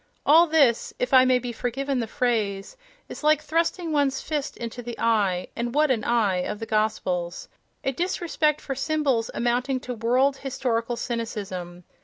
All 0.25 0.47
this—if 0.47 1.13
I 1.13 1.25
may 1.25 1.37
be 1.37 1.51
forgiven 1.51 1.99
the 1.99 2.07
phrase—is 2.07 3.23
like 3.23 3.39
thrusting 3.39 3.91
one's 3.91 4.19
fist 4.19 4.57
into 4.57 4.81
the 4.81 4.97
eye 4.99 5.49
(and 5.55 5.75
what 5.75 5.91
an 5.91 6.03
eye!) 6.03 6.37
of 6.37 6.57
the 6.57 6.65
Gospels: 6.65 7.47
a 7.83 7.91
disrespect 7.91 8.61
for 8.61 8.73
symbols 8.73 9.29
amounting 9.35 9.79
to 9.81 9.93
world 9.93 10.37
historical 10.37 10.95
cynicism.... 10.95 11.83